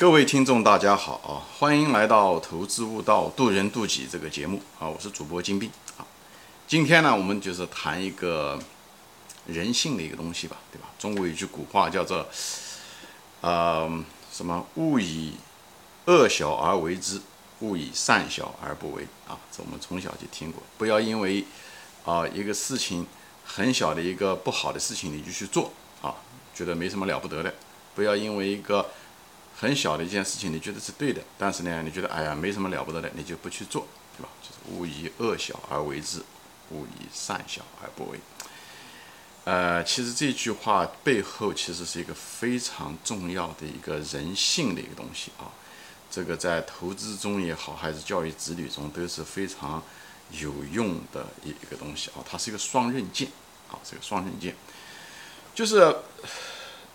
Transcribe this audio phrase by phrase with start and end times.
[0.00, 1.44] 各位听众，大家好啊！
[1.58, 4.88] 欢迎来到《投资悟道，渡人渡己》这个节目啊！
[4.88, 6.06] 我是主播金兵啊。
[6.66, 8.58] 今天呢，我们就是谈一个
[9.46, 10.88] 人性的一个东西吧，对吧？
[10.98, 12.26] 中国有句古话叫做
[13.42, 14.02] “呃，
[14.32, 15.34] 什么勿以
[16.06, 17.20] 恶小而为之，
[17.58, 19.36] 勿以善小而不为”啊。
[19.52, 20.62] 这我们从小就听过。
[20.78, 21.44] 不要因为
[22.06, 23.06] 啊一个事情
[23.44, 25.70] 很小的一个不好的事情你就去做
[26.00, 26.14] 啊，
[26.54, 27.54] 觉得没什么了不得的。
[27.94, 28.88] 不要因为一个
[29.60, 34.30] 很小的一件事情，你觉得是对的，但是呢，你觉得哎呀没什么了不得的，你就不去做，对吧？
[34.40, 36.22] 就是勿以恶小而为之，
[36.70, 38.18] 勿以善小而不为。
[39.44, 45.52] 呃，其实这句话背后其实是一个非常重要的一个人性的一个东西啊。
[46.10, 49.82] 这个在投资中也好，还是教育子女中都是非常
[50.30, 52.24] 有用的一一个东西啊。
[52.26, 53.28] 它是一个双刃剑
[53.70, 54.56] 啊，是个双刃剑，
[55.54, 55.94] 就是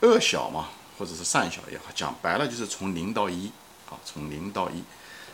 [0.01, 0.69] 恶小嘛。
[0.97, 3.51] 或者是善小也好，讲白了就是从零到一，
[3.89, 4.83] 啊，从零到一，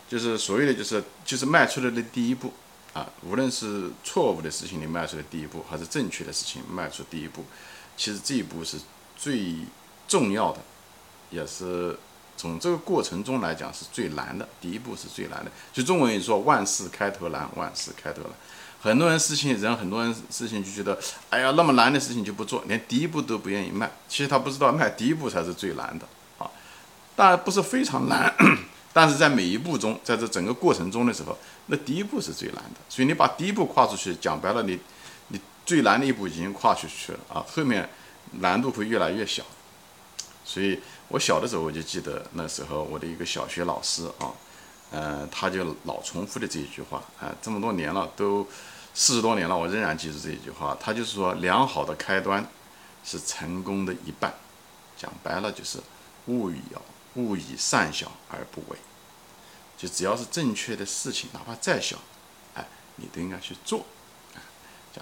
[0.10, 2.54] 就是所谓的就是就是迈出来的第一步，
[2.94, 7.46] 啊，无论是错误的事情你迈出的第一步，还是正确的事情迈出第一步，
[7.96, 8.78] 其实这一步是
[9.16, 9.56] 最
[10.08, 10.60] 重要的，
[11.30, 11.98] 也是
[12.36, 15.52] 从这个过程中来讲是最难的，第一步是最难的。
[15.72, 18.32] 就中文也说万事开头难，万事开头难。
[18.82, 20.98] 很多人事情人，很多人事情就觉得，
[21.30, 23.92] 哎呀，那么难的事情就不做，连第一步都不愿意迈。
[24.10, 26.08] 其实他不知道，迈第一步才是最难的
[26.40, 26.50] 啊。
[27.16, 28.34] 当然不是非常难，
[28.92, 32.82] 但是在每一步中，在这整个过程中的时候，那第一步是最难的。
[32.90, 34.80] 所以你把第一步跨出去，讲白了，你
[35.28, 37.88] 你最难的一步已经跨出去了啊，后面
[38.40, 39.44] 难度会越来越小。
[40.44, 40.80] 所以
[41.10, 44.34] 我小的时候我就记得那时候我的一个小学老师啊。
[44.94, 48.46] 嗯，他就老重复的这一句话，啊，这么多年了，都
[48.94, 50.78] 四十多年了，我仍然记住这一句话。
[50.82, 52.46] 他就是说，良好的开端
[53.02, 54.34] 是成功的一半。
[54.98, 55.80] 讲白了就是，
[56.26, 56.62] 勿以
[57.14, 58.78] 勿以善小而不为。
[59.78, 61.96] 就只要是正确的事情，哪怕再小，
[62.56, 62.68] 哎，
[62.98, 63.86] 你都应该去做。
[64.94, 65.02] 讲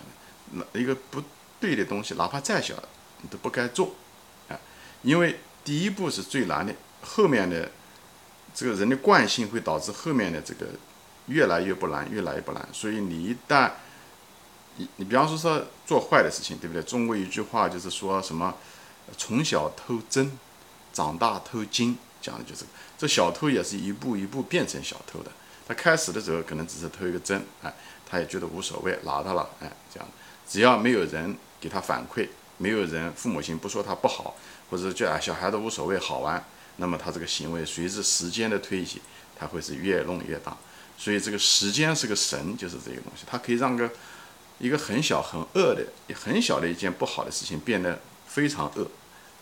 [0.51, 1.23] 那一个不
[1.59, 2.75] 对的东西，哪怕再小，
[3.23, 3.95] 你都不该做。
[4.49, 4.53] 啊，
[5.01, 7.71] 因为第一步是最难的，后面的。
[8.53, 10.65] 这个人的惯性会导致后面的这个
[11.27, 12.67] 越来越不难，越来越不难。
[12.71, 13.71] 所以你一旦
[14.77, 16.81] 你你比方说说做坏的事情，对不对？
[16.83, 18.55] 中国一句话就是说什么
[19.17, 20.31] 从小偷针，
[20.91, 22.65] 长大偷金，讲的就是
[22.97, 25.31] 这小偷也是一步一步变成小偷的。
[25.67, 27.71] 他开始的时候可能只是偷一个针，哎，
[28.05, 30.09] 他也觉得无所谓，拿到了，哎，这样
[30.47, 32.27] 只要没有人给他反馈，
[32.57, 34.35] 没有人父母亲不说他不好，
[34.71, 36.43] 或者叫啊小孩都无所谓，好玩。
[36.79, 39.01] 那么他这个行为随着时间的推移，
[39.37, 40.57] 他会是越弄越大。
[40.97, 43.89] 所以这个时间是个神，就是这个东西，它可以让个
[44.57, 48.85] 一个很小很恶的、很小的一件不好的事情变得非常恶，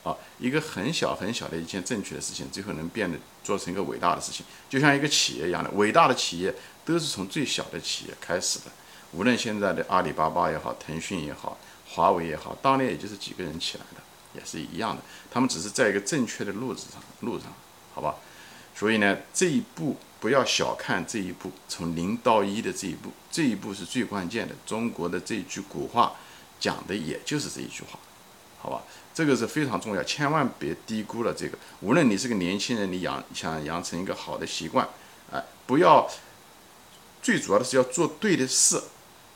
[0.04, 4.46] 啊，一个很小很小的一件正确的事情，最后能变得做成一个伟大的事情。
[4.70, 6.54] 就像一个企业一样的，伟大的企业
[6.86, 8.66] 都是从最小的企业开始的。
[9.14, 14.04] 无论现在的阿里巴巴也好，腾讯也好，华为也好，当年也就是几个人起来的。
[14.38, 17.52] 也是一样的，他们只是在一个正确的路子上，路上，
[17.94, 18.16] 好吧？
[18.76, 24.54] 所以呢，这一步不要小看这一步，从零到一的这一步，这一步是最关键的。
[24.68, 26.14] 中国的这句古话
[26.60, 27.98] 讲的也就是这一句话，
[28.60, 28.84] 好吧？
[29.16, 31.58] 这个是非常重要，千万别低估了这个。
[31.82, 34.88] 无论你是个年轻人，你养想养成一个好的习惯，
[35.32, 36.08] 哎，不要，
[37.24, 38.80] 最主要的是要做对的事。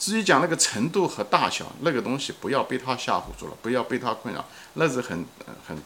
[0.02, 5.24] 至于讲那个程度和大小，那个东西不要被他吓唬住了，不要被他困扰，那是很
[5.64, 5.78] 很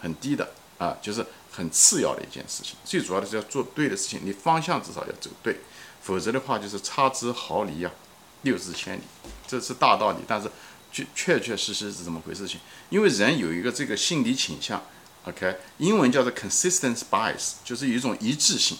[0.00, 0.48] 很低的
[0.78, 2.76] 啊，就是很次要的一件事情。
[2.82, 5.60] 最主要的是要做对的事情，你方向至少要走对，
[6.00, 7.92] 否则的话就是差之毫厘啊，
[8.40, 9.02] 六之千里，
[9.46, 10.20] 这是大道理。
[10.26, 10.50] 但是
[10.90, 12.58] 确确确实实是这么回事情，
[12.88, 14.82] 因为人有一个这个心理倾向
[15.24, 18.78] ，OK，英文叫做 consistent bias，就是有一种一致性。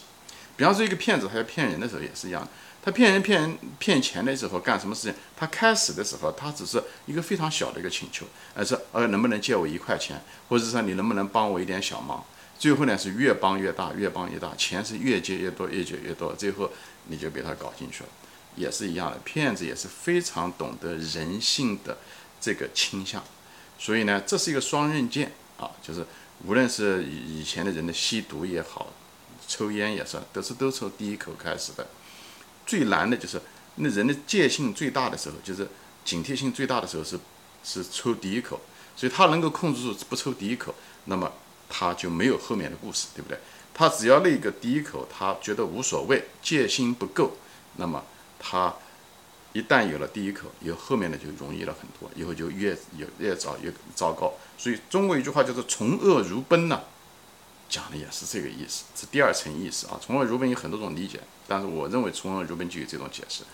[0.57, 2.49] 比方说一个骗子他要骗人的时候也是一样的。
[2.83, 5.15] 他骗人、骗人、骗钱的时候干什么事情？
[5.37, 8.25] 他开始的时候，他只是一个非常小的一个请求，
[8.55, 12.25] 而是呃，能不能借我一块钱，或者说你能不能帮我一点小忙？
[12.59, 16.71] 最后呢是越帮越大，越帮越大，钱是越借越多，越借越多，最后
[17.09, 18.09] 你就被他搞进去了，
[18.57, 19.19] 也是一样的。
[19.25, 21.99] 骗子也是非常懂得人性的
[22.41, 23.23] 这个倾向，
[23.79, 26.07] 所以呢，这是一个双刃剑啊，就是
[26.47, 28.93] 无论是以以前的人的吸毒也好，
[29.47, 31.87] 抽烟也算，都是都从第一口开始的。
[32.69, 33.41] 最难的就是
[33.77, 35.67] 那人的戒性最大的时候，就是
[36.05, 37.19] 警惕性最大的时候是
[37.65, 38.61] 是抽第一口，
[38.95, 40.75] 所以他能够控制住不抽第一口，
[41.07, 41.33] 那么
[41.69, 43.39] 他就没有后面的故事，对不对？
[43.73, 47.33] 他只要那个第一口，他觉得无所谓，戒心不够，
[47.77, 48.05] 那么
[48.39, 48.75] 他
[49.55, 54.35] 一旦有了第一口，以后后面的就容易了很多，以后就越越越早越糟糕。
[54.59, 56.83] 所以中国一句话叫做“从恶如奔”呐，
[57.69, 60.01] 讲的也是这个意思，是第二层意思啊。
[60.01, 63.45] 从而如奔有很多种理解，但是我认为从而如奔就有这种解释。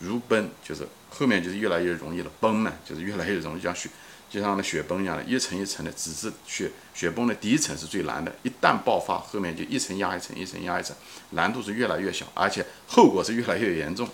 [0.00, 3.90] 如奔就是后面就是越来越容易了，崩呢就是越来越容易，像雪
[4.30, 10.94] 就像那雪崩一样的，一层一层的，只是雪雪崩的第一层是最难的，一旦爆发，后面就一层压一层，一层压一层，
[11.30, 14.08] 难度是越来越小，而且后果是越来越严重。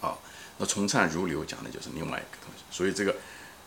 [0.00, 0.16] 啊，
[0.58, 3.16] 那从善如流讲的就是另外一个东西，所以这个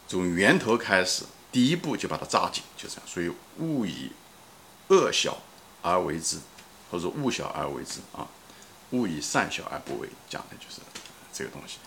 [0.08, 3.04] 从源头开始，第一步就把它扎紧，就这样。
[3.06, 3.30] 所以
[3.60, 4.12] 勿以
[4.90, 5.38] 恶小
[5.82, 6.38] 而为之，
[6.90, 8.28] 或者勿小而为之啊。
[8.92, 10.82] 勿以善小而不为，讲的就是
[11.34, 11.78] 这个东西。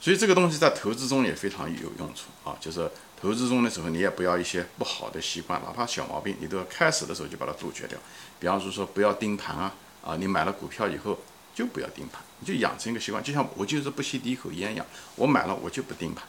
[0.00, 2.56] 所以这个东西在投资中也非常有用处啊。
[2.60, 2.88] 就是
[3.20, 7.98] 投资中的时候，你也不要一些不好的习惯，哪怕小毛病，你都要开始的时候就把它杜绝掉。
[8.38, 9.74] 比方说说不要盯盘啊
[10.04, 10.16] 啊！
[10.16, 11.18] 你买了股票以后
[11.54, 14.86] 就不要盯盘，你就养成一个习惯，就像我就是不吸第一口烟一样，
[15.16, 16.24] 我买了我就不盯盘。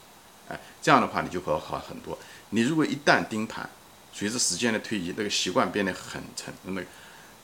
[0.48, 2.18] 哎，这样的话你就会好很多。
[2.50, 3.70] 你如果一旦盯盘，
[4.16, 6.82] 随着时间的推移，那个习惯变得很成，那个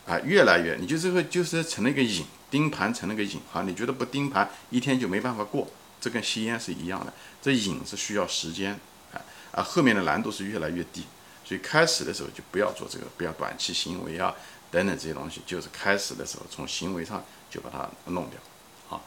[0.07, 2.25] 啊越来越，你就这个就是成了一个瘾。
[2.51, 5.65] 盯盘成了个瘾哈，你觉得不盯盘一天就没办法过，
[6.01, 8.77] 这跟吸烟是一样的，这瘾是需要时间，
[9.13, 9.15] 啊
[9.53, 11.05] 啊，后面的难度是越来越低，
[11.45, 14.35] 所以开始的时候就不要做这个，不要短期行为啊
[14.69, 18.99] 等等这些东西，就是开始的时候从行为上就把它弄掉，啊，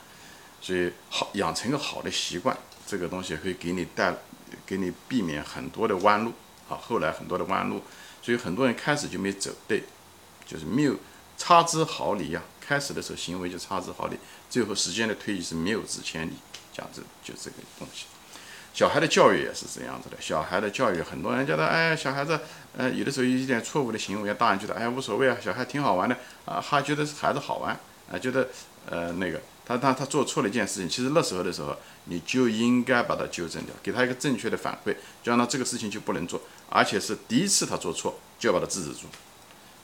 [0.62, 2.56] 所以好养成一个好的习惯，
[2.86, 4.14] 这个东西会给你带，
[4.64, 6.32] 给你避免很多的弯路，
[6.68, 7.82] 啊，后来很多的弯路，
[8.22, 9.84] 所以很多人开始就没走对，
[10.46, 10.96] 就是没有
[11.36, 12.42] 差之毫厘呀。
[12.66, 14.16] 开始的时候行为就差之毫厘，
[14.48, 16.32] 最后时间的推移是谬之千里，
[16.72, 18.06] 讲这就这个东西。
[18.72, 22.40] 小孩的教育也是这样子的，小孩的教育很多人觉得，哎，小孩子，
[22.74, 26.16] 呃，有的时候有一点错误的行为，大人觉得，哎，无所谓啊，小孩挺好玩的
[26.46, 27.78] 啊，他觉得孩子好玩
[28.10, 28.48] 啊，觉得，
[28.86, 31.76] 呃，那个他他他做错了一件事情，其实那时候的时候
[32.06, 39.06] 你就应该把他纠正掉，给他一个正确的反馈，就让他这个事情就不能做，而且是第一次他做错就要把他制止住，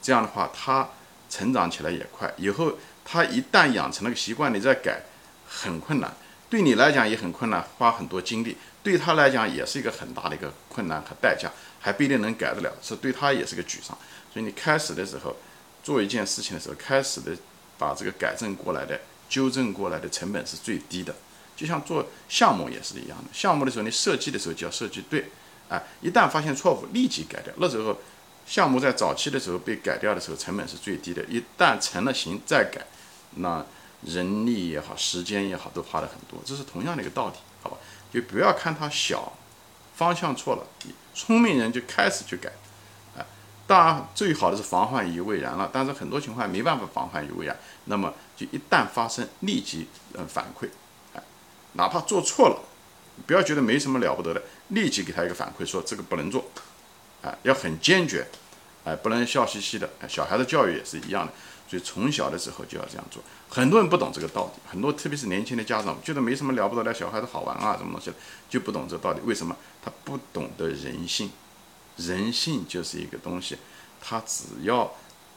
[0.03, 0.89] 这样的话他。
[1.33, 2.73] 成长起来也快，以后
[3.05, 5.01] 他一旦养成了个习惯，你再改
[5.47, 6.13] 很困难，
[6.49, 11.49] 对你来讲也很困难，花很多精力，对他来讲也是一个很大的一个困难和代价，
[11.79, 13.97] 还不一定能改得了，是对他也是个沮丧。
[14.35, 15.37] 所以你开始的时候
[15.85, 17.31] 做一件事情的时候，开始的
[17.79, 21.15] 把这个改正过来的、纠正过来的成本是最低的。
[21.55, 25.31] 就像做项目也是一样的，项目的时候你设计的时候就要设计对，
[25.71, 27.97] 哎，一旦发现错误立即改掉，那时候。
[28.47, 31.23] 项目在早期的时候被改掉的时候，成本是最低的。
[31.27, 32.85] 一旦成了型再改，
[33.37, 33.65] 那
[34.03, 36.41] 人力也好，时间也好，都花的很多。
[36.45, 37.77] 这是同样的一个道理，好吧？
[38.13, 39.35] 就不要看它小，
[39.95, 40.67] 方向错了，
[41.15, 42.51] 聪明人就开始去改。
[43.17, 43.25] 哎，
[43.69, 47.57] 当然最好的是防患于未然了，但是很多情况没办法防患于未然。
[47.85, 50.69] 那么就一旦发生，立即呃反馈，
[51.15, 51.23] 哎，
[51.75, 52.59] 哪怕做错了，
[53.27, 56.51] 不要觉得没什么了不得的，立即给他一个反馈，说这个不能做。
[57.23, 58.27] 啊，要很坚决，
[58.83, 59.89] 哎，不能笑嘻嘻的。
[60.09, 61.33] 小孩的教育也是一样的，
[61.69, 63.23] 所以从小的时候就要这样做。
[63.49, 68.11] 很多人不懂这个道理，很多特别是年轻的家长觉得没什么了不得的，小孩子好玩啊，什么东西
[68.49, 69.21] 就不懂这道理。
[69.25, 69.55] 为什么？
[69.83, 71.31] 他不懂得人性，
[71.97, 73.59] 人性就是一个东西，
[74.01, 74.91] 他只要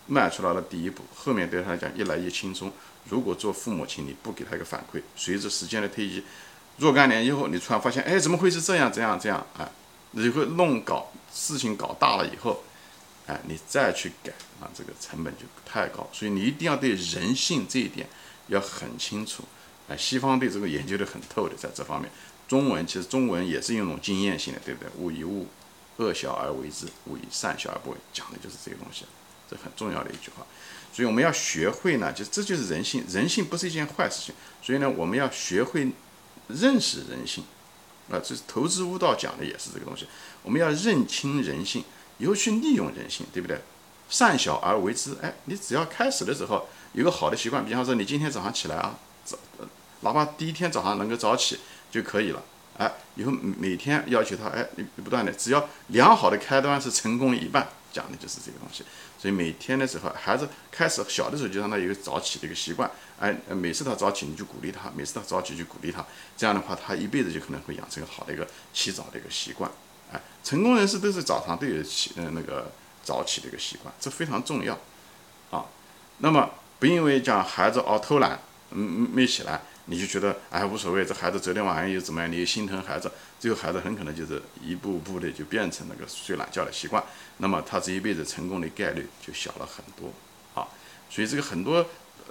[0.08, 2.72] 迈出来了第一步，后面对他来讲越来越轻松。
[3.10, 6.24] 如果做父母亲，你不给他一个反馈，随着时间的推移，
[6.78, 8.92] 若干年以后，你突然发现，哎，怎么会是这样？
[8.92, 9.20] 这样？
[9.20, 9.46] 这样？
[9.58, 9.70] 啊。
[10.16, 12.64] 你会弄搞事情搞大了以后，
[13.26, 14.32] 哎，你再去改
[14.62, 16.08] 啊，这个成本就太高。
[16.14, 18.08] 所以你一定要对人性这一点
[18.48, 19.44] 要很清楚。
[19.90, 22.12] 哎，西方对这个研究的很透的，在这方面，
[22.48, 24.92] 中文其实中文也是用种经验性的，对不对？
[25.00, 25.46] 勿以恶
[25.98, 29.06] 恶小而为之，勿以善小而不为，讲的就是这个东西，
[29.50, 30.46] 这很重要的一句话。
[30.94, 34.36] 所以我们要学会呢，就这就是人性，人性不是一件坏事情。
[34.62, 35.92] 所以呢，我们要学会
[36.48, 37.44] 认识人性。
[38.12, 40.06] 啊，这是投资悟道讲的也是这个东西。
[40.44, 41.84] 我们要认清人性，
[42.18, 43.62] 以后去利用人性，对不对？
[44.10, 45.16] 善小而为之。
[45.22, 49.38] 哎，你只要开始的时候有个好的习惯，比方说你今天早上起来啊，早，
[50.02, 51.60] 哪怕第一天早上能够早起
[51.90, 52.44] 就可以了。
[52.78, 58.84] 哎，以后每天要求他，哎，你不断的，只要良好的开端是成功一半，讲的就是这个东西。
[59.18, 69.72] 所以每天的时候，孩子开始小的时候就让他有个早起的一个习惯，哎，每次他早起你就鼓励他，每次他早起就鼓励他，这样的话他一辈子就可能会养成好的一个起早的一个习惯，
[70.12, 72.72] 哎，成功人士都是早上都有起嗯那个
[73.04, 74.78] 早起的一个习惯，这非常重要，
[75.52, 75.66] 啊，
[76.18, 78.40] 那么不因为讲孩子哦偷懒，
[78.72, 79.62] 嗯没起来。
[79.86, 82.32] 你就觉得哎无所谓，这孩子昨天晚上又怎么样？
[82.32, 87.04] 你又心疼孩子，最后孩子很可能就是一步步的就变成那个睡懒觉的习惯，
[87.38, 90.14] 那么他这一辈子成功的概率就小了很多
[90.54, 90.68] 啊。
[91.10, 91.86] 所以这个很多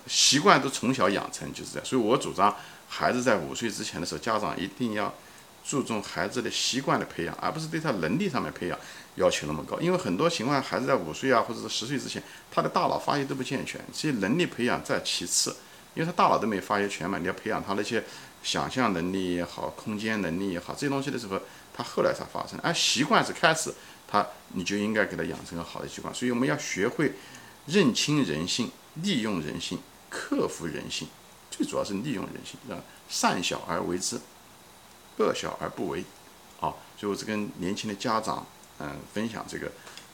[0.06, 1.84] 习惯都从小养成就是这样。
[1.84, 2.56] 所以我主张
[2.88, 5.14] 孩子在五岁之前的时候，家长一定要
[5.64, 8.78] 注重孩子的习惯的培养，而不是对他能力上面培养
[9.16, 9.78] 要求那么高。
[9.78, 15.54] 因为很多情况，孩子在五岁啊，或者是十岁之前，他的大脑发育都不健全，所以能力培养在其次，
[15.94, 18.02] 因为他大脑都没发育全嘛，你要培养他那些
[18.42, 21.40] 想象能力也好，空间能力也好，这些东西的时候，
[21.74, 22.58] 他后来才发生。
[22.62, 23.72] 而习惯是开始，
[24.08, 26.14] 他你就应该给他养成个好的习惯。
[26.14, 27.12] 所以我们要学会
[27.66, 31.08] 认清人性，利用人性，克服人性，
[31.50, 34.20] 最主要是利用人性，啊，善小而为之。
[35.18, 36.02] 恶小而不为，
[36.58, 38.44] 好，所以我是跟年轻的家长，
[38.78, 39.70] 嗯，分享这个，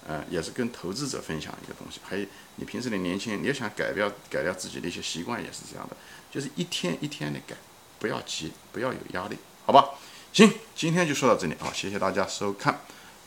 [0.06, 2.00] 呃，也是跟投资者分享一个东西。
[2.02, 2.26] 还有
[2.56, 5.96] 你平时的年轻，你要想改掉改掉自己的一些习惯，也是这样的，
[6.30, 7.54] 就是一天一天的改，
[7.98, 9.36] 不要急，不要有压力，
[9.66, 9.98] 好吧？
[10.32, 12.80] 行，今天就说到这里啊，谢谢大家收看，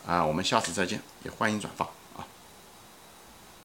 [0.05, 2.00] 啊，我们下次再见，也欢迎转发。